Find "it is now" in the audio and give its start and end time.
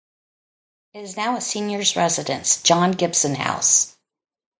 0.95-1.35